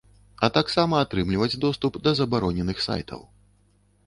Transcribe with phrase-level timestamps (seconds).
[0.45, 3.21] А таксама атрымліваць доступ да забароненых сайтаў.